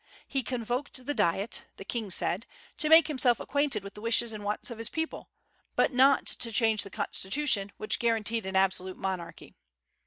He 0.27 0.41
convoked 0.41 1.05
the 1.05 1.13
Diet, 1.13 1.65
the 1.75 1.85
king 1.85 2.09
said, 2.09 2.47
to 2.79 2.89
make 2.89 3.07
himself 3.07 3.39
acquainted 3.39 3.83
with 3.83 3.93
the 3.93 4.01
wishes 4.01 4.33
and 4.33 4.43
wants 4.43 4.71
of 4.71 4.79
his 4.79 4.89
people, 4.89 5.29
but 5.75 5.93
not 5.93 6.25
to 6.25 6.51
change 6.51 6.81
the 6.81 6.89
constitution, 6.89 7.71
which 7.77 7.99
guaranteed 7.99 8.47
an 8.47 8.55
absolute 8.55 8.97
monarchy. 8.97 9.53